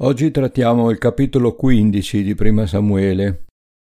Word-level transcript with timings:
Oggi 0.00 0.30
trattiamo 0.30 0.90
il 0.90 0.98
capitolo 0.98 1.54
15 1.54 2.22
di 2.22 2.34
Prima 2.34 2.66
Samuele. 2.66 3.46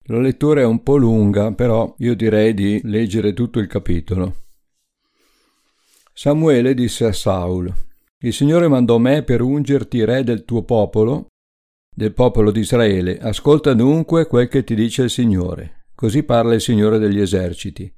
La 0.05 0.19
lettura 0.19 0.63
è 0.63 0.65
un 0.65 0.83
po' 0.83 0.97
lunga, 0.97 1.53
però 1.53 1.95
io 1.99 2.17
direi 2.17 2.55
di 2.55 2.81
leggere 2.85 3.35
tutto 3.35 3.59
il 3.59 3.67
capitolo. 3.67 4.45
Samuele 6.15 6.73
disse 6.73 7.05
a 7.05 7.13
Saul: 7.13 7.71
Il 8.21 8.33
Signore 8.33 8.67
mandò 8.67 8.97
me 8.97 9.23
per 9.25 9.43
ungerti 9.43 10.03
re 10.03 10.25
del 10.25 10.47
tuo 10.47 10.63
popolo, 10.63 11.27
del 11.95 12.15
popolo 12.15 12.51
di 12.51 12.61
Israele. 12.61 13.19
Ascolta 13.19 13.75
dunque 13.75 14.27
quel 14.27 14.49
che 14.49 14.65
ti 14.65 14.75
dice 14.75 15.03
il 15.03 15.11
Signore. 15.11 15.85
Così 15.95 16.23
parla 16.23 16.55
il 16.55 16.63
Signore 16.63 16.99
degli 16.99 17.21
eserciti. 17.21 17.93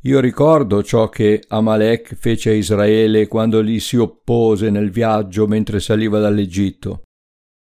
Io 0.00 0.18
ricordo 0.18 0.82
ciò 0.82 1.08
che 1.08 1.44
Amalek 1.46 2.16
fece 2.16 2.50
a 2.50 2.54
Israele 2.54 3.28
quando 3.28 3.62
gli 3.62 3.78
si 3.78 3.96
oppose 3.96 4.68
nel 4.68 4.90
viaggio 4.90 5.46
mentre 5.46 5.78
saliva 5.78 6.18
dall'Egitto. 6.18 7.02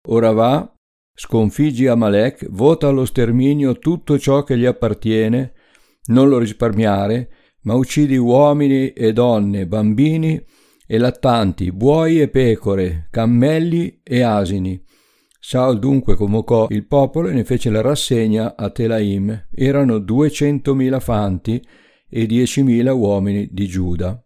Ora 0.08 0.32
va, 0.32 0.72
sconfiggi 1.14 1.88
Amalek, 1.88 2.48
vota 2.50 2.88
allo 2.88 3.06
sterminio 3.06 3.80
tutto 3.80 4.20
ciò 4.20 4.44
che 4.44 4.58
gli 4.58 4.66
appartiene, 4.66 5.54
non 6.08 6.30
lo 6.30 6.38
risparmiare, 6.38 7.30
ma 7.62 7.74
uccidi 7.74 8.16
uomini 8.16 8.94
e 8.94 9.14
donne, 9.14 9.66
bambini 9.66 10.40
e 10.86 10.98
lattanti, 11.00 11.72
buoi 11.72 12.22
e 12.22 12.28
pecore, 12.28 13.08
cammelli 13.10 14.02
e 14.04 14.22
asini. 14.22 14.84
Saul 15.40 15.80
dunque 15.80 16.16
convocò 16.16 16.68
il 16.70 16.86
popolo 16.86 17.30
e 17.30 17.34
ne 17.34 17.44
fece 17.44 17.70
la 17.70 17.82
rassegna 17.82 18.56
a 18.56 18.70
Telaim. 18.70 19.48
Erano 19.52 20.00
duecentomila 20.00 21.00
fanti 21.00 21.64
e 22.10 22.26
diecimila 22.26 22.94
uomini 22.94 23.50
di 23.52 23.68
Giuda. 23.68 24.24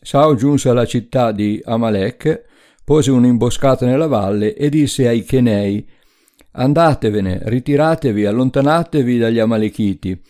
Saul 0.00 0.36
giunse 0.36 0.68
alla 0.68 0.86
città 0.86 1.30
di 1.30 1.60
Amalek 1.64 2.44
pose 2.84 3.10
un'imboscata 3.10 3.86
nella 3.86 4.06
valle 4.06 4.54
e 4.54 4.68
disse 4.68 5.08
ai 5.08 5.24
Chenei 5.24 5.86
Andatevene, 6.56 7.40
ritiratevi, 7.44 8.26
allontanatevi 8.26 9.18
dagli 9.18 9.40
Amalechiti, 9.40 10.20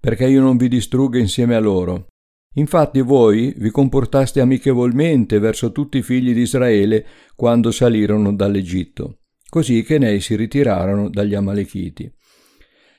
perché 0.00 0.26
io 0.26 0.40
non 0.40 0.56
vi 0.56 0.68
distrugga 0.68 1.18
insieme 1.18 1.54
a 1.54 1.60
loro. 1.60 2.06
Infatti 2.54 3.02
voi 3.02 3.52
vi 3.56 3.70
comportaste 3.70 4.40
amichevolmente 4.40 5.38
verso 5.38 5.72
tutti 5.72 5.98
i 5.98 6.02
figli 6.02 6.32
di 6.32 6.40
Israele 6.40 7.04
quando 7.34 7.70
salirono 7.70 8.32
dall'Egitto. 8.32 9.18
Così 9.46 9.74
i 9.74 9.82
Chenei 9.82 10.20
si 10.20 10.36
ritirarono 10.36 11.10
dagli 11.10 11.34
Amalechiti. 11.34 12.10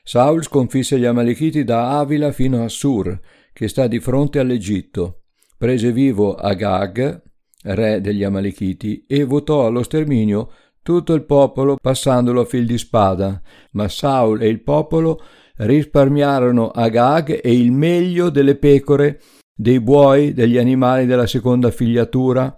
Saul 0.04 0.44
sconfisse 0.44 0.96
gli 0.98 1.04
Amalechiti 1.04 1.64
da 1.64 1.98
Avila 1.98 2.30
fino 2.30 2.62
a 2.62 2.68
Sur, 2.68 3.18
che 3.52 3.66
sta 3.66 3.88
di 3.88 3.98
fronte 3.98 4.38
all'Egitto. 4.38 5.22
Prese 5.58 5.90
vivo 5.90 6.34
Agag, 6.34 7.22
re 7.66 8.00
degli 8.00 8.22
Amalechiti, 8.22 9.04
e 9.06 9.24
votò 9.24 9.66
allo 9.66 9.82
sterminio 9.82 10.50
tutto 10.82 11.14
il 11.14 11.24
popolo 11.24 11.76
passandolo 11.80 12.42
a 12.42 12.44
fil 12.44 12.64
di 12.64 12.78
spada, 12.78 13.40
ma 13.72 13.88
Saul 13.88 14.40
e 14.40 14.48
il 14.48 14.62
popolo 14.62 15.20
risparmiarono 15.56 16.70
Agag 16.70 17.40
e 17.42 17.52
il 17.52 17.72
meglio 17.72 18.30
delle 18.30 18.54
pecore, 18.56 19.20
dei 19.52 19.80
buoi, 19.80 20.32
degli 20.32 20.58
animali 20.58 21.06
della 21.06 21.26
seconda 21.26 21.70
figliatura, 21.70 22.56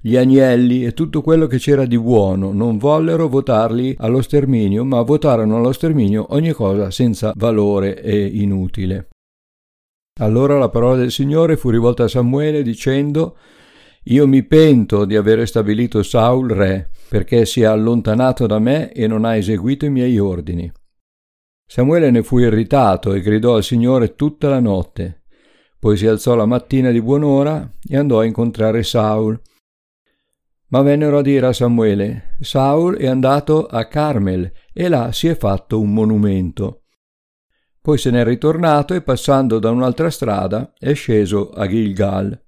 gli 0.00 0.16
agnelli 0.16 0.84
e 0.84 0.94
tutto 0.94 1.20
quello 1.20 1.46
che 1.46 1.58
c'era 1.58 1.84
di 1.84 1.98
buono. 1.98 2.52
Non 2.52 2.78
vollero 2.78 3.28
votarli 3.28 3.94
allo 3.98 4.22
sterminio, 4.22 4.84
ma 4.84 5.02
votarono 5.02 5.56
allo 5.56 5.72
sterminio 5.72 6.26
ogni 6.30 6.52
cosa 6.52 6.90
senza 6.90 7.32
valore 7.34 8.00
e 8.00 8.24
inutile. 8.24 9.08
Allora 10.20 10.56
la 10.56 10.70
parola 10.70 10.96
del 10.96 11.10
Signore 11.10 11.56
fu 11.56 11.68
rivolta 11.68 12.04
a 12.04 12.08
Samuele 12.08 12.62
dicendo 12.62 13.36
io 14.08 14.26
mi 14.28 14.44
pento 14.44 15.04
di 15.04 15.16
avere 15.16 15.46
stabilito 15.46 16.02
Saul 16.02 16.50
re, 16.50 16.90
perché 17.08 17.44
si 17.44 17.62
è 17.62 17.64
allontanato 17.64 18.46
da 18.46 18.60
me 18.60 18.92
e 18.92 19.06
non 19.08 19.24
ha 19.24 19.34
eseguito 19.34 19.84
i 19.84 19.90
miei 19.90 20.18
ordini. 20.18 20.70
Samuele 21.66 22.12
ne 22.12 22.22
fu 22.22 22.38
irritato 22.38 23.12
e 23.12 23.20
gridò 23.20 23.56
al 23.56 23.64
Signore 23.64 24.14
tutta 24.14 24.48
la 24.48 24.60
notte. 24.60 25.22
Poi 25.80 25.96
si 25.96 26.06
alzò 26.06 26.36
la 26.36 26.46
mattina 26.46 26.92
di 26.92 27.02
buon'ora 27.02 27.68
e 27.88 27.96
andò 27.96 28.20
a 28.20 28.24
incontrare 28.24 28.84
Saul. 28.84 29.40
Ma 30.68 30.82
vennero 30.82 31.18
a 31.18 31.22
dire 31.22 31.46
a 31.46 31.52
Samuele, 31.52 32.36
Saul 32.40 32.96
è 32.96 33.06
andato 33.06 33.66
a 33.66 33.86
Carmel 33.86 34.52
e 34.72 34.88
là 34.88 35.10
si 35.10 35.26
è 35.26 35.36
fatto 35.36 35.80
un 35.80 35.92
monumento. 35.92 36.82
Poi 37.80 37.98
se 37.98 38.10
n'è 38.10 38.22
ritornato 38.22 38.94
e 38.94 39.02
passando 39.02 39.58
da 39.58 39.70
un'altra 39.70 40.10
strada 40.10 40.72
è 40.78 40.92
sceso 40.94 41.50
a 41.50 41.66
Gilgal. 41.66 42.45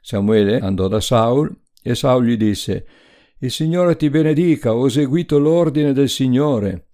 Samuele 0.00 0.58
andò 0.58 0.88
da 0.88 1.00
Saul 1.00 1.54
e 1.82 1.94
Saul 1.94 2.24
gli 2.24 2.36
disse 2.36 2.86
Il 3.38 3.50
Signore 3.50 3.96
ti 3.96 4.10
benedica, 4.10 4.74
ho 4.74 4.86
eseguito 4.86 5.38
l'ordine 5.38 5.92
del 5.92 6.08
Signore. 6.08 6.88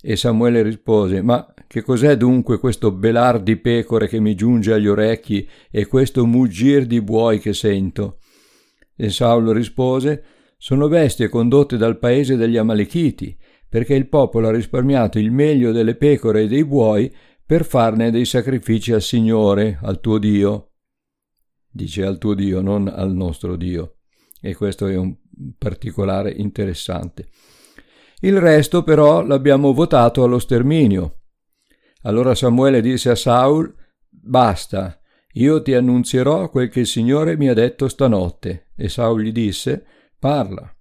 E 0.00 0.16
Samuele 0.16 0.62
rispose 0.62 1.22
Ma 1.22 1.54
che 1.68 1.82
cos'è 1.82 2.16
dunque 2.16 2.58
questo 2.58 2.90
belar 2.90 3.40
di 3.40 3.56
pecore 3.56 4.08
che 4.08 4.20
mi 4.20 4.34
giunge 4.34 4.72
agli 4.72 4.88
orecchi 4.88 5.48
e 5.70 5.86
questo 5.86 6.26
muggir 6.26 6.86
di 6.86 7.00
buoi 7.00 7.38
che 7.38 7.52
sento? 7.52 8.18
E 8.96 9.10
Saul 9.10 9.48
rispose 9.50 10.24
Sono 10.58 10.88
bestie 10.88 11.28
condotte 11.28 11.76
dal 11.76 11.98
paese 11.98 12.36
degli 12.36 12.56
Amalechiti, 12.56 13.36
perché 13.68 13.94
il 13.94 14.08
popolo 14.08 14.48
ha 14.48 14.52
risparmiato 14.52 15.18
il 15.18 15.30
meglio 15.30 15.72
delle 15.72 15.94
pecore 15.94 16.42
e 16.42 16.48
dei 16.48 16.64
buoi 16.64 17.12
per 17.44 17.64
farne 17.64 18.10
dei 18.10 18.24
sacrifici 18.24 18.92
al 18.92 19.02
Signore, 19.02 19.78
al 19.82 20.00
tuo 20.00 20.18
Dio 20.18 20.71
dice 21.72 22.04
al 22.04 22.18
tuo 22.18 22.34
Dio, 22.34 22.60
non 22.60 22.86
al 22.86 23.12
nostro 23.12 23.56
Dio. 23.56 23.96
E 24.40 24.54
questo 24.54 24.86
è 24.86 24.96
un 24.96 25.14
particolare 25.56 26.30
interessante. 26.30 27.28
Il 28.20 28.38
resto 28.38 28.82
però 28.84 29.24
l'abbiamo 29.24 29.72
votato 29.72 30.22
allo 30.22 30.38
sterminio. 30.38 31.20
Allora 32.02 32.34
Samuele 32.34 32.80
disse 32.80 33.10
a 33.10 33.14
Saul, 33.14 33.74
basta, 34.08 35.00
io 35.34 35.62
ti 35.62 35.74
annunzierò 35.74 36.50
quel 36.50 36.68
che 36.68 36.80
il 36.80 36.86
Signore 36.86 37.36
mi 37.36 37.48
ha 37.48 37.54
detto 37.54 37.88
stanotte. 37.88 38.68
E 38.76 38.88
Saul 38.88 39.22
gli 39.22 39.32
disse, 39.32 39.84
parla. 40.18 40.72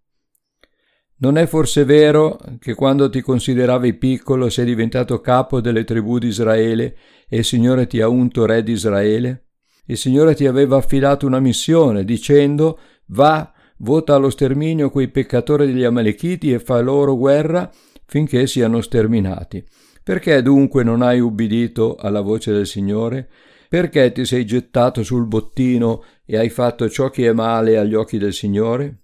Non 1.18 1.38
è 1.38 1.46
forse 1.46 1.86
vero 1.86 2.40
che 2.60 2.74
quando 2.74 3.10
ti 3.10 3.22
consideravi 3.22 3.94
piccolo 3.94 4.50
sei 4.50 4.66
diventato 4.66 5.22
capo 5.22 5.62
delle 5.62 5.84
tribù 5.84 6.18
di 6.18 6.28
Israele 6.28 6.98
e 7.30 7.38
il 7.38 7.46
Signore 7.46 7.86
ti 7.86 8.02
ha 8.02 8.08
unto 8.08 8.46
re 8.46 8.64
di 8.64 8.72
Israele? 8.72 9.51
Il 9.86 9.98
Signore 9.98 10.36
ti 10.36 10.46
aveva 10.46 10.78
affidato 10.78 11.26
una 11.26 11.40
missione, 11.40 12.06
dicendo 12.06 12.80
Va, 13.08 13.52
vota 13.78 14.16
allo 14.16 14.30
sterminio 14.30 14.90
quei 14.90 15.10
peccatori 15.10 15.66
degli 15.66 15.84
Amalechiti 15.84 16.54
e 16.54 16.60
fa 16.60 16.80
loro 16.80 17.18
guerra 17.18 17.70
finché 18.06 18.48
siano 18.48 18.82
sterminati. 18.82 19.66
Perché 20.04 20.42
dunque 20.42 20.84
non 20.84 21.02
hai 21.02 21.20
ubbidito 21.20 21.96
alla 21.96 22.22
voce 22.22 22.52
del 22.52 22.68
Signore? 22.68 23.30
Perché 23.70 24.12
ti 24.12 24.26
sei 24.26 24.46
gettato 24.46 25.04
sul 25.04 25.28
bottino 25.28 26.04
e 26.26 26.38
hai 26.38 26.50
fatto 26.50 26.90
ciò 26.90 27.10
che 27.10 27.30
è 27.30 27.34
male 27.34 27.78
agli 27.78 27.94
occhi 27.94 28.18
del 28.18 28.34
Signore? 28.34 29.04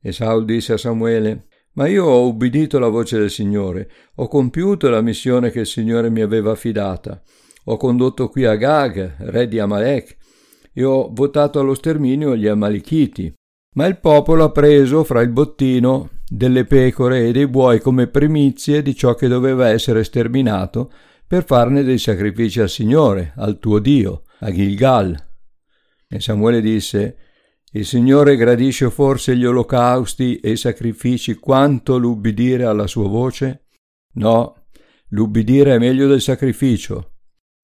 E 0.00 0.12
Saul 0.12 0.44
disse 0.44 0.74
a 0.74 0.76
Samuele, 0.76 1.46
ma 1.72 1.86
io 1.86 2.04
ho 2.04 2.26
ubbidito 2.26 2.78
la 2.78 2.88
voce 2.88 3.18
del 3.18 3.30
Signore, 3.30 3.90
ho 4.16 4.28
compiuto 4.28 4.90
la 4.90 5.00
missione 5.00 5.50
che 5.50 5.60
il 5.60 5.66
Signore 5.66 6.10
mi 6.10 6.20
aveva 6.20 6.52
affidata. 6.52 7.22
Ho 7.70 7.76
condotto 7.76 8.28
qui 8.28 8.46
Agag, 8.46 9.16
re 9.18 9.46
di 9.46 9.58
Amalek, 9.58 10.16
e 10.72 10.84
ho 10.84 11.10
votato 11.12 11.60
allo 11.60 11.74
sterminio 11.74 12.34
gli 12.34 12.46
Amalekiti. 12.46 13.30
Ma 13.74 13.84
il 13.84 13.98
popolo 13.98 14.44
ha 14.44 14.50
preso 14.50 15.04
fra 15.04 15.20
il 15.20 15.28
bottino 15.28 16.08
delle 16.26 16.64
pecore 16.64 17.26
e 17.26 17.32
dei 17.32 17.46
buoi 17.46 17.80
come 17.80 18.06
primizie 18.06 18.80
di 18.80 18.94
ciò 18.94 19.14
che 19.14 19.28
doveva 19.28 19.68
essere 19.68 20.02
sterminato 20.02 20.90
per 21.26 21.44
farne 21.44 21.82
dei 21.82 21.98
sacrifici 21.98 22.58
al 22.60 22.70
Signore, 22.70 23.34
al 23.36 23.58
tuo 23.58 23.80
Dio, 23.80 24.22
a 24.40 24.50
Gilgal. 24.50 25.14
E 26.08 26.20
Samuele 26.20 26.62
disse, 26.62 27.16
il 27.72 27.84
Signore 27.84 28.36
gradisce 28.36 28.88
forse 28.88 29.36
gli 29.36 29.44
olocausti 29.44 30.36
e 30.36 30.52
i 30.52 30.56
sacrifici 30.56 31.34
quanto 31.34 31.98
l'ubbidire 31.98 32.64
alla 32.64 32.86
sua 32.86 33.08
voce? 33.08 33.66
No, 34.14 34.68
l'ubbidire 35.08 35.74
è 35.74 35.78
meglio 35.78 36.06
del 36.06 36.22
sacrificio, 36.22 37.17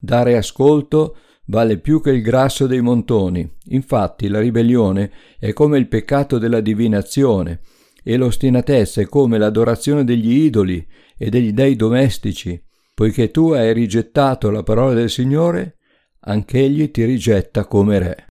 Dare 0.04 0.36
ascolto 0.36 1.16
vale 1.46 1.78
più 1.78 2.02
che 2.02 2.10
il 2.10 2.20
grasso 2.20 2.66
dei 2.66 2.82
montoni. 2.82 3.50
Infatti 3.68 4.28
la 4.28 4.38
ribellione 4.38 5.10
è 5.38 5.54
come 5.54 5.78
il 5.78 5.88
peccato 5.88 6.36
della 6.36 6.60
divinazione 6.60 7.60
e 8.02 8.18
l'ostinatezza 8.18 9.00
è 9.00 9.06
come 9.06 9.38
l'adorazione 9.38 10.04
degli 10.04 10.30
idoli 10.30 10.86
e 11.16 11.30
degli 11.30 11.52
dei 11.52 11.74
domestici. 11.74 12.62
Poiché 12.92 13.30
tu 13.30 13.52
hai 13.52 13.72
rigettato 13.72 14.50
la 14.50 14.62
parola 14.62 14.92
del 14.92 15.08
Signore, 15.08 15.78
anch'egli 16.20 16.90
ti 16.90 17.02
rigetta 17.04 17.64
come 17.64 17.98
re. 17.98 18.26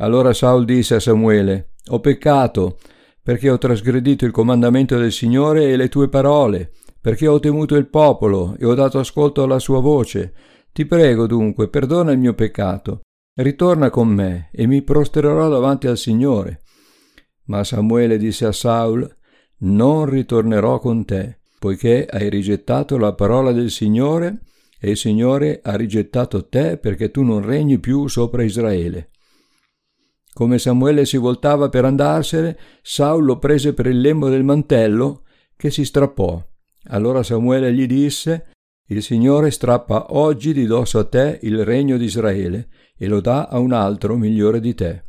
Allora 0.00 0.34
Saul 0.34 0.66
disse 0.66 0.96
a 0.96 1.00
Samuele, 1.00 1.76
Ho 1.86 2.00
peccato, 2.00 2.78
perché 3.22 3.48
ho 3.48 3.56
trasgredito 3.56 4.26
il 4.26 4.32
comandamento 4.32 4.98
del 4.98 5.12
Signore 5.12 5.70
e 5.70 5.76
le 5.76 5.88
tue 5.88 6.10
parole, 6.10 6.72
perché 7.02 7.26
ho 7.26 7.40
temuto 7.40 7.74
il 7.74 7.88
popolo 7.88 8.54
e 8.58 8.64
ho 8.64 8.74
dato 8.74 9.00
ascolto 9.00 9.42
alla 9.42 9.58
sua 9.58 9.80
voce. 9.80 10.32
Ti 10.72 10.86
prego 10.86 11.26
dunque, 11.26 11.68
perdona 11.68 12.12
il 12.12 12.18
mio 12.18 12.32
peccato. 12.32 13.00
Ritorna 13.34 13.90
con 13.90 14.08
me 14.08 14.50
e 14.52 14.66
mi 14.66 14.82
prostrerò 14.82 15.48
davanti 15.48 15.88
al 15.88 15.98
Signore. 15.98 16.62
Ma 17.46 17.64
Samuele 17.64 18.18
disse 18.18 18.46
a 18.46 18.52
Saul, 18.52 19.12
non 19.64 20.06
ritornerò 20.06 20.78
con 20.78 21.04
te, 21.04 21.40
poiché 21.58 22.06
hai 22.08 22.30
rigettato 22.30 22.96
la 22.96 23.14
parola 23.14 23.50
del 23.50 23.70
Signore 23.70 24.42
e 24.78 24.90
il 24.90 24.96
Signore 24.96 25.60
ha 25.60 25.74
rigettato 25.74 26.46
te 26.48 26.76
perché 26.76 27.10
tu 27.10 27.22
non 27.22 27.44
regni 27.44 27.80
più 27.80 28.06
sopra 28.06 28.44
Israele. 28.44 29.10
Come 30.32 30.58
Samuele 30.60 31.04
si 31.04 31.16
voltava 31.16 31.68
per 31.68 31.84
andarsene, 31.84 32.56
Saul 32.80 33.24
lo 33.24 33.38
prese 33.38 33.74
per 33.74 33.86
il 33.86 34.00
lembo 34.00 34.28
del 34.28 34.44
mantello 34.44 35.24
che 35.56 35.70
si 35.70 35.84
strappò. 35.84 36.42
Allora 36.88 37.22
Samuele 37.22 37.72
gli 37.72 37.86
disse, 37.86 38.46
Il 38.88 39.02
Signore 39.02 39.50
strappa 39.50 40.06
oggi 40.10 40.52
di 40.52 40.66
dosso 40.66 40.98
a 40.98 41.04
te 41.04 41.38
il 41.42 41.64
regno 41.64 41.96
di 41.96 42.04
Israele 42.04 42.68
e 42.96 43.06
lo 43.06 43.20
dà 43.20 43.46
a 43.46 43.58
un 43.58 43.72
altro 43.72 44.16
migliore 44.16 44.60
di 44.60 44.74
te. 44.74 45.04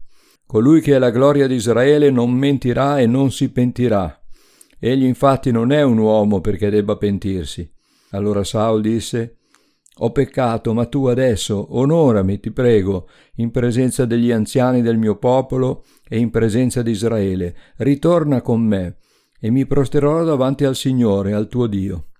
Colui 0.46 0.81
che 0.81 0.96
è 0.96 1.00
la 1.00 1.10
gloria 1.10 1.48
di 1.48 1.56
Israele 1.56 2.12
non 2.12 2.31
mentirà 2.31 3.00
e 3.00 3.08
non 3.08 3.31
si 3.31 3.50
pentirà. 3.50 4.22
Egli 4.80 5.06
infatti 5.06 5.52
non 5.52 5.72
è 5.72 5.81
un 5.81 5.98
uomo 5.98 6.42
perché 6.42 6.70
debba 6.70 6.98
pentirsi. 6.98 7.70
Allora 8.12 8.44
Saul 8.44 8.81
disse, 8.81 9.38
ho 9.98 10.12
peccato, 10.12 10.74
ma 10.74 10.86
tu 10.86 11.06
adesso 11.06 11.78
onorami, 11.78 12.40
ti 12.40 12.52
prego, 12.52 13.08
in 13.36 13.52
presenza 13.52 14.06
degli 14.06 14.31
anziani 14.31 14.81
del 14.81 14.98
mio 14.98 15.18
popolo 15.18 15.84
e 16.08 16.18
in 16.18 16.31
presenza 16.31 16.81
di 16.81 16.92
Israele. 16.92 17.56
Ritorna 17.78 18.42
con 18.42 18.62
me 18.62 18.98
e 19.45 19.51
mi 19.51 19.66
prosterò 19.66 20.24
davanti 20.24 20.63
al 20.63 20.74
Signore, 20.74 21.34
al 21.34 21.50
tuo 21.50 21.68
Dio. 21.68 22.12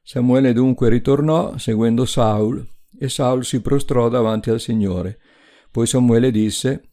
Samuele 0.00 0.52
dunque 0.52 0.88
ritornò, 0.88 1.58
seguendo 1.58 2.04
Saul, 2.04 2.64
e 2.96 3.08
Saul 3.08 3.44
si 3.44 3.60
prostrò 3.60 4.08
davanti 4.08 4.50
al 4.50 4.60
Signore. 4.60 5.18
Poi 5.72 5.84
Samuele 5.84 6.30
disse, 6.30 6.90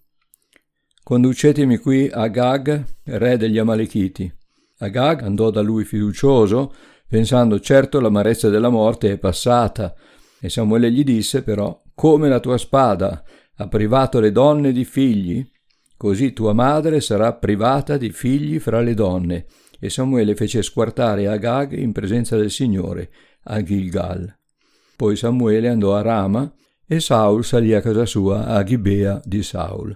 Conducetemi 1.03 1.77
qui 1.77 2.09
a 2.12 2.25
Gag, 2.25 2.83
re 3.03 3.38
degli 3.38 3.59
Amalechiti. 3.59 4.33
Agag 4.79 5.21
andò 5.21 5.51
da 5.51 5.62
lui 5.62 5.85
fiducioso, 5.85 6.73
pensando 7.07 7.59
certo 7.59 8.00
l'amarezza 8.00 8.50
della 8.50 8.69
morte 8.69 9.12
è 9.12 9.19
passata. 9.19 9.94
E 10.39 10.50
Samuele 10.50 10.91
gli 10.91 11.03
disse 11.03 11.44
però, 11.44 11.83
come 11.94 12.29
la 12.29 12.39
tua 12.39 12.57
spada 12.57 13.23
ha 13.57 13.67
privato 13.67 14.19
le 14.19 14.31
donne 14.31 14.71
di 14.71 14.85
figli, 14.85 15.47
così 15.97 16.33
tua 16.33 16.53
madre 16.53 17.01
sarà 17.01 17.33
privata 17.33 17.97
di 17.97 18.12
figli 18.12 18.59
fra 18.59 18.81
le 18.81 18.94
donne. 18.94 19.45
E 19.80 19.89
Samuele 19.89 20.36
fece 20.36 20.63
squartare 20.63 21.27
Agag 21.27 21.74
in 21.74 21.92
presenza 21.92 22.38
del 22.38 22.50
Signore 22.50 23.12
a 23.44 23.62
Gilgal. 23.62 24.33
Poi 24.95 25.15
Samuele 25.15 25.68
andò 25.68 25.95
a 25.95 26.01
Rama 26.01 26.53
e 26.88 27.00
Saul 27.00 27.44
salì 27.44 27.74
a 27.74 27.81
casa 27.81 28.06
sua 28.06 28.45
a 28.45 28.63
Gibea 28.63 29.21
di 29.24 29.44
Saul. 29.44 29.95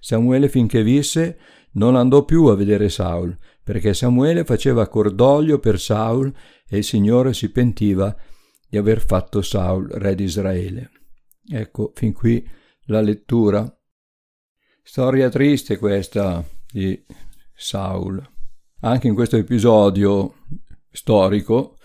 Samuele 0.00 0.48
finché 0.48 0.82
visse 0.82 1.38
non 1.72 1.94
andò 1.94 2.24
più 2.24 2.46
a 2.46 2.56
vedere 2.56 2.88
Saul, 2.88 3.36
perché 3.62 3.94
Samuele 3.94 4.44
faceva 4.44 4.88
cordoglio 4.88 5.58
per 5.58 5.78
Saul 5.78 6.32
e 6.68 6.78
il 6.78 6.84
Signore 6.84 7.34
si 7.34 7.50
pentiva 7.50 8.16
di 8.68 8.76
aver 8.76 9.04
fatto 9.04 9.42
Saul 9.42 9.88
re 9.88 10.14
di 10.14 10.24
Israele. 10.24 10.90
Ecco, 11.48 11.92
fin 11.94 12.12
qui 12.12 12.44
la 12.86 13.00
lettura. 13.00 13.72
Storia 14.82 15.28
triste 15.28 15.76
questa 15.76 16.44
di 16.72 17.00
Saul. 17.54 18.20
Anche 18.80 19.08
in 19.08 19.14
questo 19.14 19.36
episodio 19.36 20.34
storico 20.90 21.76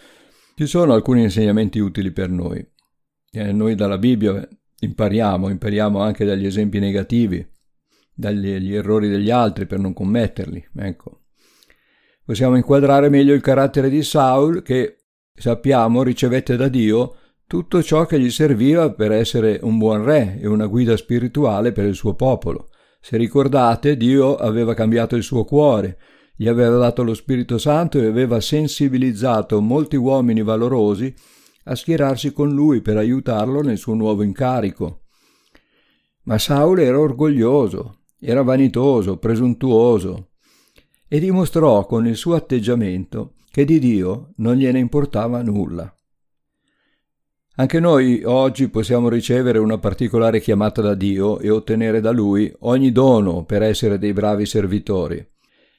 ci 0.55 0.65
sono 0.65 0.93
alcuni 0.93 1.23
insegnamenti 1.23 1.79
utili 1.79 2.11
per 2.11 2.29
noi. 2.29 2.65
Eh, 3.31 3.51
noi 3.51 3.75
dalla 3.75 3.97
Bibbia 3.97 4.47
impariamo, 4.79 5.49
impariamo 5.49 5.99
anche 5.99 6.25
dagli 6.25 6.45
esempi 6.45 6.79
negativi, 6.79 7.45
dagli 8.13 8.73
errori 8.73 9.09
degli 9.09 9.29
altri 9.29 9.67
per 9.67 9.79
non 9.79 9.93
commetterli. 9.93 10.69
Ecco. 10.77 11.25
Possiamo 12.23 12.55
inquadrare 12.55 13.09
meglio 13.09 13.33
il 13.33 13.41
carattere 13.41 13.89
di 13.89 14.01
Saul 14.03 14.63
che, 14.63 14.95
sappiamo, 15.35 16.01
ricevette 16.01 16.55
da 16.55 16.69
Dio 16.69 17.17
tutto 17.45 17.83
ciò 17.83 18.05
che 18.05 18.19
gli 18.19 18.31
serviva 18.31 18.91
per 18.91 19.11
essere 19.11 19.59
un 19.61 19.77
buon 19.77 20.03
re 20.03 20.39
e 20.39 20.47
una 20.47 20.65
guida 20.65 20.97
spirituale 20.97 21.71
per 21.71 21.85
il 21.85 21.93
suo 21.93 22.15
popolo. 22.15 22.69
Se 23.05 23.17
ricordate, 23.17 23.97
Dio 23.97 24.35
aveva 24.35 24.73
cambiato 24.73 25.15
il 25.15 25.21
suo 25.21 25.43
cuore, 25.43 25.99
gli 26.35 26.47
aveva 26.47 26.77
dato 26.77 27.03
lo 27.03 27.13
Spirito 27.13 27.59
Santo 27.59 27.99
e 27.99 28.07
aveva 28.07 28.39
sensibilizzato 28.39 29.61
molti 29.61 29.95
uomini 29.95 30.41
valorosi 30.41 31.13
a 31.65 31.75
schierarsi 31.75 32.33
con 32.33 32.49
lui 32.49 32.81
per 32.81 32.97
aiutarlo 32.97 33.61
nel 33.61 33.77
suo 33.77 33.93
nuovo 33.93 34.23
incarico. 34.23 35.03
Ma 36.23 36.39
Saul 36.39 36.79
era 36.79 36.99
orgoglioso, 36.99 38.05
era 38.19 38.41
vanitoso, 38.41 39.17
presuntuoso 39.17 40.29
e 41.07 41.19
dimostrò 41.19 41.85
con 41.85 42.07
il 42.07 42.15
suo 42.15 42.33
atteggiamento 42.33 43.35
che 43.51 43.65
di 43.65 43.77
Dio 43.77 44.31
non 44.37 44.55
gliene 44.55 44.79
importava 44.79 45.43
nulla. 45.43 45.94
Anche 47.57 47.79
noi 47.79 48.21
oggi 48.25 48.67
possiamo 48.67 49.07
ricevere 49.07 49.59
una 49.59 49.77
particolare 49.77 50.41
chiamata 50.41 50.81
da 50.81 50.93
Dio 50.93 51.39
e 51.39 51.49
ottenere 51.49 52.01
da 52.01 52.11
Lui 52.11 52.53
ogni 52.59 52.91
dono 52.91 53.45
per 53.45 53.63
essere 53.63 53.97
dei 53.97 54.11
bravi 54.11 54.45
servitori. 54.45 55.25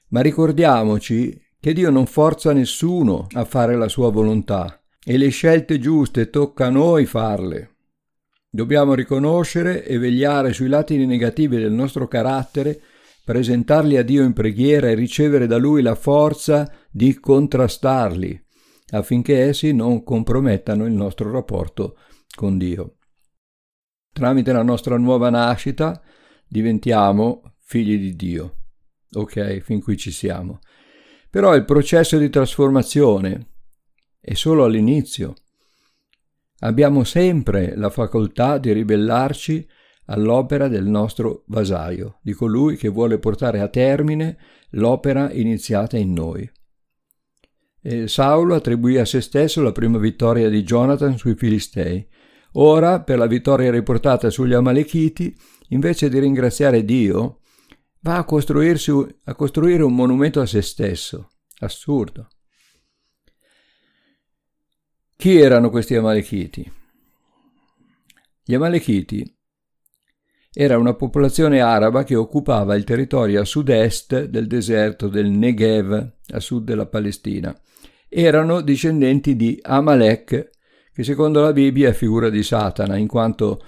Ma 0.08 0.23
ricordiamoci 0.23 1.38
che 1.61 1.75
Dio 1.75 1.90
non 1.90 2.06
forza 2.06 2.55
nessuno 2.55 3.26
a 3.32 3.44
fare 3.44 3.76
la 3.76 3.88
sua 3.88 4.11
volontà 4.11 4.82
e 5.05 5.19
le 5.19 5.28
scelte 5.28 5.78
giuste 5.78 6.31
tocca 6.31 6.67
a 6.67 6.70
noi 6.70 7.05
farle. 7.05 7.76
Dobbiamo 8.49 8.94
riconoscere 8.94 9.84
e 9.84 9.99
vegliare 9.99 10.55
sui 10.55 10.69
lati 10.69 11.05
negativi 11.05 11.58
del 11.58 11.72
nostro 11.72 12.08
carattere, 12.08 12.81
presentarli 13.22 13.99
a 13.99 14.02
Dio 14.02 14.25
in 14.25 14.32
preghiera 14.32 14.88
e 14.88 14.94
ricevere 14.94 15.46
da 15.46 15.58
Lui 15.58 15.82
la 15.82 15.94
forza 15.94 16.72
di 16.90 17.20
contrastarli, 17.20 18.45
affinché 18.90 19.42
essi 19.44 19.72
non 19.72 20.02
compromettano 20.04 20.86
il 20.86 20.92
nostro 20.92 21.30
rapporto 21.30 21.98
con 22.34 22.58
Dio. 22.58 22.96
Tramite 24.12 24.52
la 24.52 24.62
nostra 24.62 24.96
nuova 24.96 25.30
nascita 25.30 26.00
diventiamo 26.46 27.56
figli 27.60 27.98
di 27.98 28.14
Dio. 28.14 28.56
Ok, 29.12 29.60
fin 29.60 29.82
qui 29.82 29.96
ci 29.96 30.10
siamo. 30.10 30.60
Però 31.30 31.54
il 31.54 31.64
processo 31.64 32.16
di 32.18 32.30
trasformazione 32.30 33.48
è 34.20 34.34
solo 34.34 34.64
all'inizio. 34.64 35.34
Abbiamo 36.60 37.04
sempre 37.04 37.76
la 37.76 37.90
facoltà 37.90 38.58
di 38.58 38.72
ribellarci 38.72 39.68
all'opera 40.06 40.68
del 40.68 40.86
nostro 40.86 41.44
vasaio, 41.48 42.20
di 42.22 42.32
colui 42.32 42.76
che 42.76 42.88
vuole 42.88 43.18
portare 43.18 43.60
a 43.60 43.68
termine 43.68 44.38
l'opera 44.70 45.30
iniziata 45.32 45.98
in 45.98 46.12
noi. 46.12 46.50
E 47.88 48.08
Saulo 48.08 48.56
attribuì 48.56 48.98
a 48.98 49.05
se 49.05 49.20
stesso 49.20 49.62
la 49.62 49.70
prima 49.70 49.98
vittoria 49.98 50.48
di 50.48 50.64
Jonathan 50.64 51.16
sui 51.16 51.36
Filistei. 51.36 52.05
Ora, 52.55 53.00
per 53.00 53.16
la 53.16 53.28
vittoria 53.28 53.70
riportata 53.70 54.28
sugli 54.28 54.55
Amalechiti, 54.55 55.32
invece 55.69 56.08
di 56.08 56.19
ringraziare 56.19 56.84
Dio, 56.84 57.43
va 58.00 58.16
a, 58.16 58.26
a 58.26 59.34
costruire 59.36 59.82
un 59.84 59.94
monumento 59.94 60.40
a 60.40 60.46
se 60.46 60.62
stesso. 60.62 61.31
Assurdo. 61.60 62.26
Chi 65.14 65.38
erano 65.38 65.70
questi 65.70 65.94
Amalechiti? 65.94 66.72
Gli 68.43 68.55
Amalechiti 68.55 69.38
era 70.52 70.76
una 70.76 70.94
popolazione 70.94 71.60
araba 71.60 72.02
che 72.02 72.16
occupava 72.16 72.74
il 72.74 72.82
territorio 72.82 73.43
a 73.43 73.44
sud-est 73.44 74.24
del 74.24 74.48
deserto 74.48 75.06
del 75.06 75.31
Negev, 75.31 76.14
a 76.31 76.40
sud 76.40 76.64
della 76.64 76.86
Palestina. 76.86 77.56
Erano 78.08 78.60
discendenti 78.60 79.36
di 79.36 79.58
Amalek, 79.60 80.51
che 80.93 81.05
secondo 81.05 81.41
la 81.43 81.53
Bibbia 81.53 81.91
è 81.91 81.93
figura 81.93 82.31
di 82.31 82.43
Satana, 82.43 82.96
in 82.96 83.06
quanto 83.06 83.63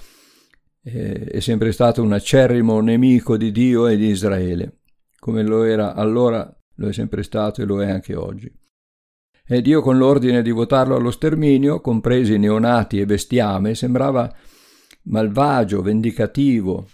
eh, 0.82 1.24
è 1.24 1.40
sempre 1.40 1.72
stato 1.72 2.02
un 2.02 2.12
acerrimo 2.12 2.80
nemico 2.80 3.36
di 3.36 3.52
Dio 3.52 3.86
e 3.86 3.96
di 3.96 4.06
Israele, 4.06 4.78
come 5.18 5.42
lo 5.42 5.64
era 5.64 5.94
allora, 5.94 6.50
lo 6.76 6.88
è 6.88 6.92
sempre 6.92 7.22
stato 7.22 7.60
e 7.60 7.64
lo 7.64 7.82
è 7.82 7.90
anche 7.90 8.14
oggi. 8.14 8.50
E 9.50 9.62
Dio 9.62 9.80
con 9.82 9.98
l'ordine 9.98 10.42
di 10.42 10.50
votarlo 10.50 10.96
allo 10.96 11.10
sterminio, 11.10 11.80
compresi 11.80 12.38
neonati 12.38 13.00
e 13.00 13.06
bestiame, 13.06 13.74
sembrava 13.74 14.32
malvagio, 15.04 15.82
vendicativo, 15.82 16.86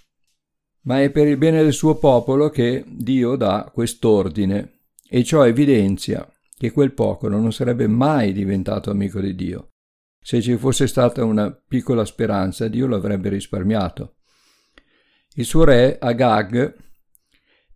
ma 0.82 1.02
è 1.02 1.10
per 1.10 1.26
il 1.26 1.36
bene 1.36 1.62
del 1.62 1.72
suo 1.72 1.96
popolo 1.96 2.50
che 2.50 2.84
Dio 2.86 3.36
dà 3.36 3.70
quest'ordine 3.72 4.80
e 5.08 5.24
ciò 5.24 5.44
evidenzia 5.44 6.28
che 6.64 6.70
quel 6.70 6.94
popolo 6.94 7.38
non 7.38 7.52
sarebbe 7.52 7.86
mai 7.86 8.32
diventato 8.32 8.90
amico 8.90 9.20
di 9.20 9.34
Dio. 9.34 9.72
Se 10.18 10.40
ci 10.40 10.56
fosse 10.56 10.86
stata 10.86 11.22
una 11.22 11.52
piccola 11.52 12.06
speranza, 12.06 12.68
Dio 12.68 12.86
l'avrebbe 12.86 13.28
risparmiato. 13.28 14.14
Il 15.34 15.44
suo 15.44 15.64
re, 15.64 15.98
Agag, 15.98 16.74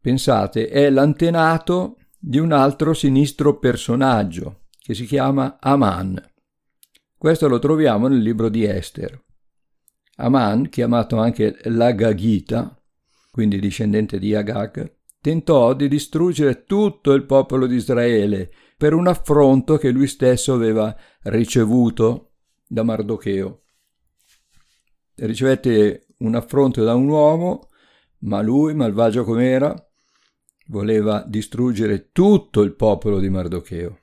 pensate, 0.01 0.69
è 0.69 0.89
l'antenato 0.89 1.99
di 2.19 2.39
un 2.39 2.53
altro 2.53 2.95
sinistro 2.95 3.59
personaggio, 3.59 4.63
che 4.81 4.95
si 4.95 5.05
chiama 5.05 5.59
Aman. 5.61 6.19
Questo 7.15 7.47
lo 7.47 7.59
troviamo 7.59 8.09
nel 8.09 8.23
libro 8.23 8.49
di 8.49 8.65
Esther. 8.65 9.23
Aman, 10.17 10.71
chiamato 10.71 11.19
anche 11.19 11.59
l'Agagita, 11.65 12.75
quindi 13.31 13.61
discendente 13.61 14.19
di 14.19 14.35
Agag, 14.35 14.97
tentò 15.21 15.75
di 15.75 15.89
distruggere 15.89 16.65
tutto 16.65 17.13
il 17.13 17.27
popolo 17.27 17.67
di 17.67 17.75
Israele 17.75 18.51
per 18.79 18.95
un 18.95 19.09
affronto 19.09 19.77
che 19.77 19.91
lui 19.91 20.07
stesso 20.07 20.55
aveva 20.55 20.97
ricevuto 21.25 22.35
da 22.65 22.85
Mardocheo. 22.85 23.63
Ricevette 25.17 26.07
un 26.19 26.37
affronto 26.37 26.85
da 26.85 26.95
un 26.95 27.09
uomo, 27.09 27.71
ma 28.21 28.41
lui, 28.41 28.75
malvagio 28.75 29.25
com'era, 29.25 29.75
voleva 30.69 31.25
distruggere 31.27 32.13
tutto 32.13 32.63
il 32.63 32.77
popolo 32.77 33.19
di 33.19 33.29
Mardocheo. 33.29 33.99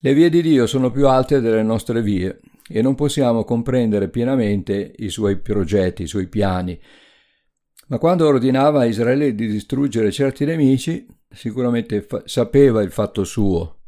Le 0.00 0.14
vie 0.14 0.28
di 0.28 0.42
Dio 0.42 0.66
sono 0.66 0.90
più 0.90 1.06
alte 1.06 1.40
delle 1.40 1.62
nostre 1.62 2.02
vie 2.02 2.40
e 2.68 2.82
non 2.82 2.96
possiamo 2.96 3.44
comprendere 3.44 4.08
pienamente 4.08 4.92
i 4.96 5.08
suoi 5.08 5.38
progetti, 5.38 6.02
i 6.02 6.08
suoi 6.08 6.26
piani. 6.26 6.76
Ma 7.86 7.98
quando 7.98 8.26
ordinava 8.26 8.80
a 8.80 8.86
Israele 8.86 9.36
di 9.36 9.46
distruggere 9.46 10.10
certi 10.10 10.44
nemici, 10.44 11.06
sicuramente 11.34 12.02
fa- 12.02 12.22
sapeva 12.24 12.82
il 12.82 12.90
fatto 12.90 13.24
suo. 13.24 13.80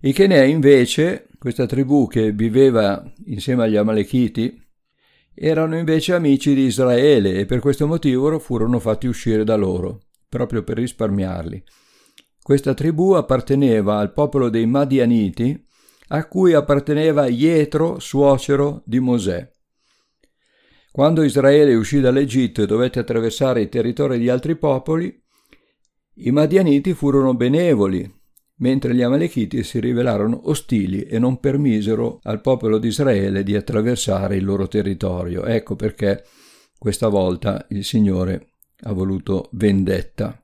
I 0.00 0.12
Chenei 0.12 0.50
invece, 0.50 1.28
questa 1.38 1.66
tribù 1.66 2.08
che 2.08 2.32
viveva 2.32 3.02
insieme 3.26 3.64
agli 3.64 3.76
Amalechiti, 3.76 4.60
erano 5.34 5.78
invece 5.78 6.14
amici 6.14 6.54
di 6.54 6.62
Israele 6.62 7.34
e 7.34 7.46
per 7.46 7.60
questo 7.60 7.86
motivo 7.86 8.38
furono 8.38 8.78
fatti 8.78 9.06
uscire 9.06 9.44
da 9.44 9.56
loro, 9.56 10.00
proprio 10.28 10.62
per 10.62 10.76
risparmiarli. 10.76 11.62
Questa 12.42 12.74
tribù 12.74 13.12
apparteneva 13.12 13.98
al 13.98 14.12
popolo 14.12 14.48
dei 14.48 14.66
Madianiti, 14.66 15.64
a 16.08 16.26
cui 16.26 16.52
apparteneva 16.52 17.28
Ietro, 17.28 18.00
suocero 18.00 18.82
di 18.84 18.98
Mosè. 18.98 19.48
Quando 20.90 21.22
Israele 21.22 21.74
uscì 21.74 22.00
dall'Egitto 22.00 22.62
e 22.62 22.66
dovette 22.66 22.98
attraversare 22.98 23.62
i 23.62 23.68
territori 23.68 24.18
di 24.18 24.28
altri 24.28 24.56
popoli, 24.56 25.21
i 26.16 26.30
Madianiti 26.30 26.92
furono 26.92 27.34
benevoli, 27.34 28.20
mentre 28.56 28.94
gli 28.94 29.02
Amalechiti 29.02 29.62
si 29.62 29.80
rivelarono 29.80 30.48
ostili 30.48 31.02
e 31.04 31.18
non 31.18 31.40
permisero 31.40 32.20
al 32.22 32.40
popolo 32.40 32.78
di 32.78 32.88
Israele 32.88 33.42
di 33.42 33.56
attraversare 33.56 34.36
il 34.36 34.44
loro 34.44 34.68
territorio. 34.68 35.44
Ecco 35.44 35.74
perché 35.74 36.24
questa 36.76 37.08
volta 37.08 37.66
il 37.70 37.84
Signore 37.84 38.50
ha 38.82 38.92
voluto 38.92 39.48
vendetta, 39.52 40.40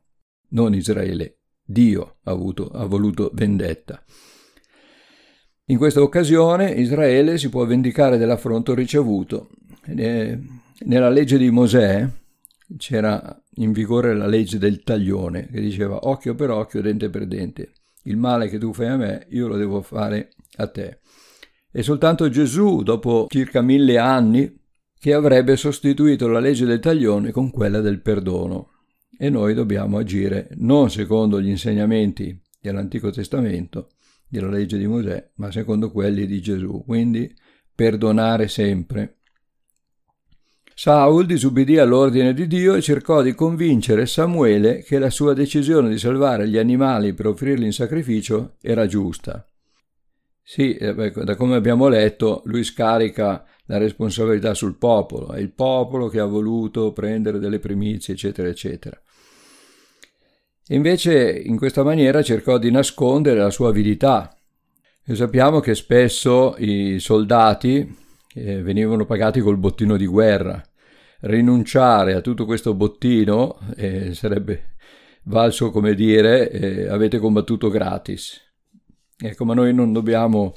non 0.50 0.75
Israele, 0.75 1.40
Dio 1.62 2.18
ha, 2.22 2.30
avuto, 2.30 2.68
ha 2.68 2.87
voluto 2.87 3.30
vendetta. 3.34 4.02
In 5.66 5.76
questa 5.76 6.00
occasione 6.00 6.70
Israele 6.70 7.37
si 7.37 7.50
può 7.50 7.66
vendicare 7.66 8.16
dell'affronto 8.16 8.75
ricevuto. 8.75 9.50
Nella 9.84 11.10
legge 11.10 11.37
di 11.37 11.50
Mosè 11.50 12.08
c'era 12.76 13.42
in 13.56 13.72
vigore 13.72 14.14
la 14.14 14.26
legge 14.26 14.58
del 14.58 14.82
taglione 14.82 15.48
che 15.48 15.60
diceva 15.60 16.08
occhio 16.08 16.34
per 16.34 16.50
occhio, 16.50 16.82
dente 16.82 17.08
per 17.08 17.26
dente. 17.26 17.72
Il 18.04 18.16
male 18.16 18.48
che 18.48 18.58
tu 18.58 18.72
fai 18.72 18.88
a 18.88 18.96
me, 18.96 19.26
io 19.30 19.48
lo 19.48 19.56
devo 19.56 19.82
fare 19.82 20.30
a 20.56 20.66
te. 20.68 21.00
E 21.70 21.82
soltanto 21.82 22.28
Gesù, 22.28 22.82
dopo 22.82 23.26
circa 23.28 23.60
mille 23.60 23.98
anni, 23.98 24.56
che 24.98 25.12
avrebbe 25.12 25.56
sostituito 25.56 26.26
la 26.28 26.40
legge 26.40 26.64
del 26.64 26.80
taglione 26.80 27.30
con 27.30 27.50
quella 27.50 27.80
del 27.80 28.00
perdono 28.00 28.70
e 29.16 29.30
noi 29.30 29.54
dobbiamo 29.54 29.98
agire 29.98 30.48
non 30.56 30.90
secondo 30.90 31.40
gli 31.40 31.48
insegnamenti 31.48 32.40
dell'Antico 32.60 33.10
Testamento, 33.10 33.90
della 34.28 34.48
legge 34.48 34.76
di 34.76 34.87
Mosè, 34.87 35.32
ma 35.37 35.50
secondo 35.50 35.90
quelli 35.90 36.26
di 36.26 36.40
Gesù, 36.40 36.84
quindi 36.84 37.32
perdonare 37.75 38.48
sempre. 38.48 39.17
Saul 40.80 41.26
disubbidì 41.26 41.76
all'ordine 41.76 42.32
di 42.32 42.47
Dio 42.47 42.76
e 42.76 42.82
cercò 42.82 43.20
di 43.20 43.35
convincere 43.35 44.06
Samuele 44.06 44.85
che 44.85 45.00
la 45.00 45.11
sua 45.11 45.35
decisione 45.35 45.88
di 45.88 45.99
salvare 45.99 46.49
gli 46.49 46.56
animali 46.56 47.14
per 47.14 47.26
offrirli 47.26 47.64
in 47.64 47.73
sacrificio 47.73 48.54
era 48.62 48.87
giusta. 48.87 49.44
Sì, 50.40 50.76
eh, 50.76 50.94
da 50.94 51.35
come 51.35 51.56
abbiamo 51.56 51.88
letto, 51.88 52.42
lui 52.44 52.62
scarica 52.62 53.44
la 53.64 53.76
responsabilità 53.76 54.54
sul 54.54 54.78
popolo, 54.78 55.32
è 55.32 55.40
il 55.40 55.50
popolo 55.50 56.06
che 56.06 56.20
ha 56.20 56.26
voluto 56.26 56.92
prendere 56.92 57.40
delle 57.40 57.58
primizie, 57.58 58.14
eccetera, 58.14 58.47
eccetera. 58.47 59.02
Invece 60.68 61.28
in 61.28 61.56
questa 61.56 61.82
maniera 61.82 62.23
cercò 62.23 62.56
di 62.56 62.70
nascondere 62.70 63.40
la 63.40 63.50
sua 63.50 63.70
avidità. 63.70 64.32
E 65.04 65.16
sappiamo 65.16 65.58
che 65.58 65.75
spesso 65.75 66.54
i 66.58 67.00
soldati 67.00 68.06
eh, 68.35 68.62
venivano 68.62 69.04
pagati 69.04 69.40
col 69.40 69.58
bottino 69.58 69.97
di 69.97 70.06
guerra. 70.06 70.62
Rinunciare 71.20 72.14
a 72.14 72.20
tutto 72.20 72.44
questo 72.44 72.75
bottino 72.75 73.58
eh, 73.76 74.14
sarebbe 74.14 74.76
valso 75.25 75.70
come 75.70 75.94
dire 75.94 76.50
eh, 76.50 76.88
avete 76.88 77.18
combattuto 77.18 77.68
gratis. 77.68 78.40
Ecco, 79.20 79.44
ma 79.44 79.54
noi 79.54 79.75
non 79.75 79.92
dobbiamo 79.92 80.54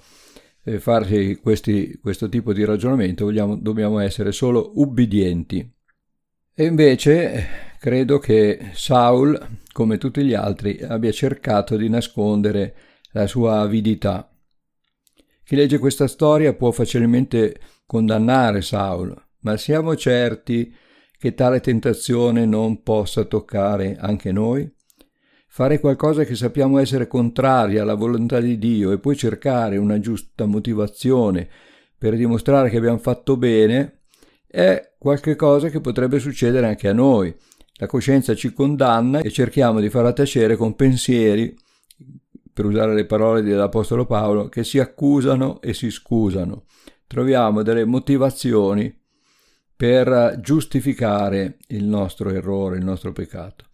eh, 0.63 0.79
fare 0.79 1.39
questo 1.39 2.29
tipo 2.29 2.53
di 2.53 2.63
ragionamento, 2.63 3.25
vogliamo, 3.25 3.55
dobbiamo 3.55 3.99
essere 3.99 4.31
solo 4.31 4.71
ubbidienti. 4.75 5.73
E 6.53 6.65
invece 6.65 7.47
credo 7.79 8.19
che 8.19 8.69
Saul, 8.73 9.39
come 9.71 9.97
tutti 9.97 10.23
gli 10.23 10.33
altri, 10.33 10.79
abbia 10.81 11.11
cercato 11.11 11.75
di 11.75 11.89
nascondere 11.89 12.75
la 13.13 13.25
sua 13.25 13.61
avidità. 13.61 14.30
Chi 15.51 15.57
legge 15.57 15.79
questa 15.79 16.07
storia 16.07 16.53
può 16.53 16.71
facilmente 16.71 17.59
condannare 17.85 18.61
Saul, 18.61 19.13
ma 19.39 19.57
siamo 19.57 19.97
certi 19.97 20.73
che 21.17 21.33
tale 21.33 21.59
tentazione 21.59 22.45
non 22.45 22.83
possa 22.83 23.25
toccare 23.25 23.97
anche 23.99 24.31
noi? 24.31 24.73
Fare 25.49 25.81
qualcosa 25.81 26.23
che 26.23 26.35
sappiamo 26.35 26.77
essere 26.77 27.05
contraria 27.07 27.81
alla 27.81 27.95
volontà 27.95 28.39
di 28.39 28.57
Dio 28.57 28.93
e 28.93 28.99
poi 28.99 29.17
cercare 29.17 29.75
una 29.75 29.99
giusta 29.99 30.45
motivazione 30.45 31.49
per 31.97 32.15
dimostrare 32.15 32.69
che 32.69 32.77
abbiamo 32.77 32.99
fatto 32.99 33.35
bene 33.35 34.03
è 34.47 34.93
qualcosa 34.97 35.67
che 35.67 35.81
potrebbe 35.81 36.19
succedere 36.19 36.65
anche 36.65 36.87
a 36.87 36.93
noi. 36.93 37.35
La 37.73 37.87
coscienza 37.87 38.33
ci 38.35 38.53
condanna 38.53 39.19
e 39.19 39.29
cerchiamo 39.29 39.81
di 39.81 39.89
farla 39.89 40.13
tacere 40.13 40.55
con 40.55 40.77
pensieri, 40.77 41.53
per 42.61 42.69
usare 42.69 42.93
le 42.93 43.05
parole 43.05 43.41
dell'Apostolo 43.41 44.05
Paolo, 44.05 44.47
che 44.47 44.63
si 44.63 44.77
accusano 44.77 45.59
e 45.61 45.73
si 45.73 45.89
scusano. 45.89 46.65
Troviamo 47.07 47.63
delle 47.63 47.85
motivazioni 47.85 48.95
per 49.75 50.37
giustificare 50.39 51.57
il 51.69 51.83
nostro 51.85 52.29
errore, 52.29 52.77
il 52.77 52.85
nostro 52.85 53.11
peccato. 53.13 53.65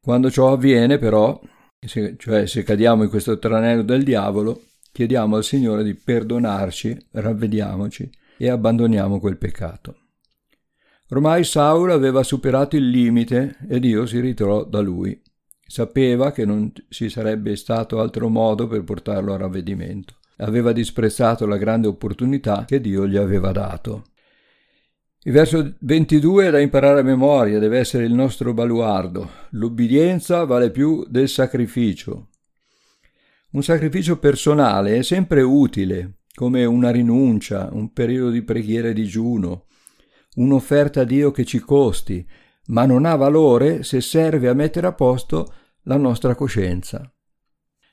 Quando 0.00 0.30
ciò 0.30 0.52
avviene, 0.52 0.98
però, 0.98 1.40
cioè 2.16 2.46
se 2.46 2.62
cadiamo 2.62 3.02
in 3.02 3.08
questo 3.08 3.38
tranello 3.38 3.82
del 3.82 4.04
diavolo, 4.04 4.62
chiediamo 4.92 5.34
al 5.34 5.44
Signore 5.44 5.82
di 5.82 5.94
perdonarci, 5.94 7.08
ravvediamoci 7.10 8.08
e 8.38 8.48
abbandoniamo 8.48 9.18
quel 9.18 9.38
peccato. 9.38 9.96
Ormai 11.08 11.42
Saul 11.42 11.90
aveva 11.90 12.22
superato 12.22 12.76
il 12.76 12.88
limite 12.88 13.56
e 13.68 13.80
Dio 13.80 14.06
si 14.06 14.20
ritirò 14.20 14.64
da 14.64 14.80
lui. 14.80 15.20
Sapeva 15.72 16.32
che 16.32 16.44
non 16.44 16.70
ci 16.90 17.08
sarebbe 17.08 17.56
stato 17.56 17.98
altro 17.98 18.28
modo 18.28 18.66
per 18.66 18.84
portarlo 18.84 19.32
a 19.32 19.38
ravvedimento. 19.38 20.16
Aveva 20.36 20.70
disprezzato 20.70 21.46
la 21.46 21.56
grande 21.56 21.88
opportunità 21.88 22.66
che 22.66 22.78
Dio 22.78 23.08
gli 23.08 23.16
aveva 23.16 23.52
dato. 23.52 24.04
Il 25.22 25.32
verso 25.32 25.76
22 25.78 26.48
è 26.48 26.50
da 26.50 26.60
imparare 26.60 27.00
a 27.00 27.02
memoria, 27.02 27.58
deve 27.58 27.78
essere 27.78 28.04
il 28.04 28.12
nostro 28.12 28.52
baluardo. 28.52 29.30
L'ubbidienza 29.52 30.44
vale 30.44 30.70
più 30.70 31.06
del 31.08 31.30
sacrificio. 31.30 32.28
Un 33.52 33.62
sacrificio 33.62 34.18
personale 34.18 34.98
è 34.98 35.02
sempre 35.02 35.40
utile, 35.40 36.18
come 36.34 36.66
una 36.66 36.90
rinuncia, 36.90 37.70
un 37.72 37.94
periodo 37.94 38.28
di 38.28 38.42
preghiera 38.42 38.88
e 38.88 38.92
digiuno, 38.92 39.64
un'offerta 40.34 41.00
a 41.00 41.04
Dio 41.04 41.30
che 41.30 41.46
ci 41.46 41.60
costi, 41.60 42.28
ma 42.66 42.84
non 42.84 43.06
ha 43.06 43.16
valore 43.16 43.84
se 43.84 44.02
serve 44.02 44.50
a 44.50 44.52
mettere 44.52 44.86
a 44.86 44.92
posto 44.92 45.54
la 45.84 45.96
nostra 45.96 46.34
coscienza. 46.34 47.10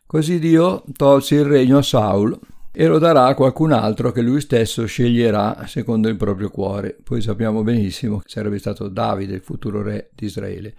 Così 0.05 0.39
Dio 0.39 0.84
tolse 0.96 1.36
il 1.36 1.46
regno 1.46 1.77
a 1.77 1.84
Saul 1.84 2.38
e 2.72 2.88
lo 2.88 2.98
darà 2.98 3.25
a 3.25 3.36
qualcun 3.36 3.72
altro 3.72 4.12
che 4.12 4.22
lui 4.22 4.41
stesso 4.41 4.86
sceglierà 4.86 5.65
secondo 5.67 6.08
il 6.08 6.15
proprio 6.15 6.50
cuore. 6.50 6.98
Poi 7.03 7.22
sappiamo 7.22 7.63
benissimo 7.63 8.19
che 8.19 8.29
sarebbe 8.29 8.60
stato 8.60 8.88
Davide, 8.88 9.36
il 9.36 9.41
futuro 9.41 9.81
re 9.81 10.10
di 10.15 10.25
Israele. 10.25 10.75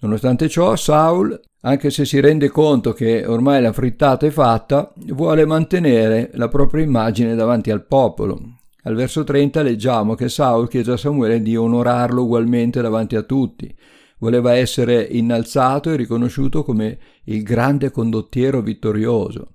Nonostante 0.00 0.48
ciò, 0.48 0.76
Saul, 0.76 1.38
anche 1.62 1.90
se 1.90 2.04
si 2.04 2.20
rende 2.20 2.48
conto 2.50 2.92
che 2.92 3.26
ormai 3.26 3.60
la 3.60 3.72
frittata 3.72 4.26
è 4.26 4.30
fatta, 4.30 4.92
vuole 5.08 5.44
mantenere 5.44 6.30
la 6.34 6.48
propria 6.48 6.84
immagine 6.84 7.34
davanti 7.34 7.70
al 7.70 7.84
popolo. 7.84 8.38
Al 8.84 8.94
verso 8.94 9.24
30 9.24 9.62
leggiamo 9.62 10.14
che 10.14 10.28
Saul 10.28 10.68
chiese 10.68 10.92
a 10.92 10.96
Samuele 10.96 11.42
di 11.42 11.56
onorarlo 11.56 12.22
ugualmente 12.22 12.80
davanti 12.80 13.16
a 13.16 13.22
tutti. 13.22 13.74
Voleva 14.18 14.54
essere 14.54 15.02
innalzato 15.02 15.90
e 15.90 15.96
riconosciuto 15.96 16.64
come 16.64 16.98
il 17.24 17.42
grande 17.42 17.90
condottiero 17.90 18.60
vittorioso. 18.60 19.54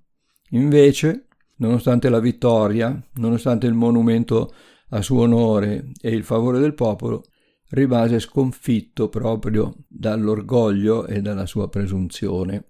Invece, 0.51 1.27
nonostante 1.57 2.09
la 2.09 2.19
vittoria, 2.19 3.01
nonostante 3.15 3.67
il 3.67 3.73
monumento 3.73 4.53
a 4.89 5.01
suo 5.01 5.21
onore 5.21 5.91
e 6.01 6.11
il 6.11 6.23
favore 6.23 6.59
del 6.59 6.73
popolo, 6.73 7.23
rimase 7.69 8.19
sconfitto 8.19 9.09
proprio 9.09 9.73
dall'orgoglio 9.87 11.07
e 11.07 11.21
dalla 11.21 11.45
sua 11.45 11.69
presunzione. 11.69 12.67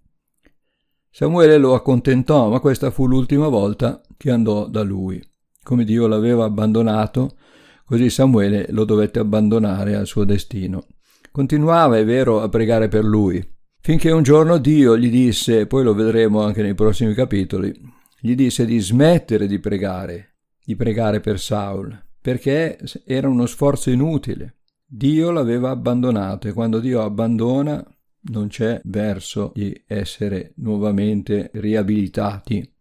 Samuele 1.10 1.58
lo 1.58 1.76
accontentò, 1.76 2.50
ma 2.50 2.60
questa 2.60 2.90
fu 2.90 3.06
l'ultima 3.06 3.48
volta 3.48 4.02
che 4.18 4.32
andò 4.32 4.68
da 4.68 4.82
lui. 4.82 5.22
Come 5.62 5.84
Dio 5.84 6.08
l'aveva 6.08 6.46
abbandonato, 6.46 7.38
così 7.86 8.10
Samuele 8.10 8.68
lo 8.70 8.84
dovette 8.84 9.20
abbandonare 9.20 9.96
al 9.96 10.08
suo 10.08 10.24
destino. 10.24 10.86
Continuava, 11.34 11.98
è 11.98 12.06
vero, 12.06 12.42
a 12.42 12.48
pregare 12.48 12.90
per 12.90 13.04
lui, 13.04 13.44
finché 13.82 14.12
un 14.12 14.22
giorno 14.22 14.60
Dio 14.60 14.96
gli 14.96 15.10
disse, 15.10 15.66
poi 15.66 15.84
lo 15.84 15.96
vedremo 15.96 16.44
anche 16.44 16.62
nei 16.62 16.76
prossimi 16.76 17.16
capitoli, 17.16 17.74
gli 18.20 18.36
disse 18.36 18.68
di 18.68 18.78
smettere 18.78 19.48
di 19.48 19.58
pregare, 19.58 20.36
di 20.64 20.76
pregare 20.76 21.22
per 21.22 21.40
Saul, 21.40 22.00
perché 22.22 22.78
era 23.04 23.28
uno 23.28 23.48
sforzo 23.48 23.90
inutile. 23.90 24.58
Dio 24.86 25.32
l'aveva 25.32 25.72
abbandonato 25.72 26.48
e 26.48 26.54
quando 26.54 26.80
Dio 26.80 27.02
abbandona 27.02 27.84
non 28.30 28.48
c'è 28.48 28.80
verso 28.84 29.54
di 29.56 29.84
essere 29.88 30.54
nuovamente 30.58 31.50
riabilitati. 31.54 32.72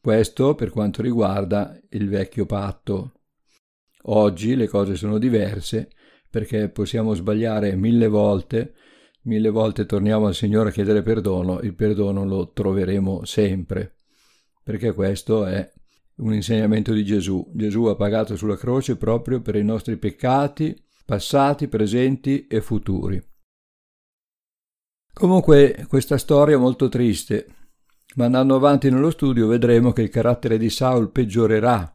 Questo 0.00 0.54
per 0.54 0.70
quanto 0.70 1.02
riguarda 1.02 1.76
il 1.90 2.08
vecchio 2.08 2.46
patto. 2.46 3.14
Oggi 4.02 4.54
le 4.54 4.68
cose 4.68 4.94
sono 4.94 5.18
diverse 5.18 5.90
perché 6.30 6.68
possiamo 6.68 7.14
sbagliare 7.14 7.74
mille 7.76 8.08
volte, 8.08 8.74
mille 9.22 9.50
volte 9.50 9.86
torniamo 9.86 10.26
al 10.26 10.34
Signore 10.34 10.68
a 10.68 10.72
chiedere 10.72 11.02
perdono, 11.02 11.60
il 11.60 11.74
perdono 11.74 12.24
lo 12.24 12.52
troveremo 12.52 13.24
sempre, 13.24 13.96
perché 14.62 14.92
questo 14.92 15.46
è 15.46 15.72
un 16.16 16.32
insegnamento 16.32 16.92
di 16.92 17.04
Gesù. 17.04 17.50
Gesù 17.54 17.84
ha 17.84 17.96
pagato 17.96 18.36
sulla 18.36 18.56
croce 18.56 18.96
proprio 18.96 19.40
per 19.40 19.56
i 19.56 19.64
nostri 19.64 19.96
peccati 19.96 20.84
passati, 21.06 21.68
presenti 21.68 22.48
e 22.48 22.60
futuri. 22.60 23.22
Comunque 25.12 25.86
questa 25.88 26.18
storia 26.18 26.56
è 26.56 26.58
molto 26.58 26.88
triste, 26.88 27.46
ma 28.16 28.26
andando 28.26 28.56
avanti 28.56 28.90
nello 28.90 29.10
studio 29.10 29.46
vedremo 29.46 29.92
che 29.92 30.02
il 30.02 30.08
carattere 30.10 30.58
di 30.58 30.68
Saul 30.68 31.10
peggiorerà 31.10 31.90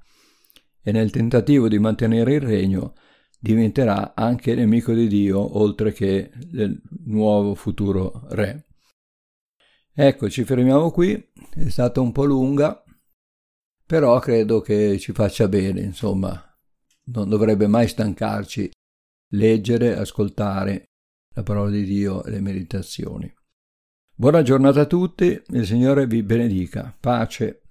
e 0.81 0.91
nel 0.91 1.11
tentativo 1.11 1.67
di 1.67 1.77
mantenere 1.77 2.35
il 2.35 2.41
regno 2.41 2.93
diventerà 3.41 4.13
anche 4.13 4.53
nemico 4.53 4.93
di 4.93 5.07
Dio 5.07 5.57
oltre 5.57 5.91
che 5.91 6.29
del 6.35 6.79
nuovo 7.05 7.55
futuro 7.55 8.27
re. 8.29 8.67
Ecco, 9.93 10.29
ci 10.29 10.45
fermiamo 10.45 10.91
qui, 10.91 11.13
è 11.55 11.67
stata 11.69 12.01
un 12.01 12.11
po' 12.11 12.23
lunga, 12.23 12.83
però 13.85 14.19
credo 14.19 14.61
che 14.61 14.99
ci 14.99 15.11
faccia 15.11 15.47
bene, 15.47 15.81
insomma, 15.81 16.39
non 17.05 17.27
dovrebbe 17.27 17.67
mai 17.67 17.87
stancarci 17.87 18.71
leggere, 19.33 19.97
ascoltare 19.97 20.91
la 21.33 21.43
parola 21.43 21.71
di 21.71 21.83
Dio 21.83 22.23
e 22.23 22.29
le 22.29 22.41
meditazioni. 22.41 23.33
Buona 24.13 24.43
giornata 24.43 24.81
a 24.81 24.85
tutti, 24.85 25.41
il 25.47 25.65
Signore 25.65 26.05
vi 26.05 26.21
benedica. 26.21 26.95
Pace. 26.97 27.63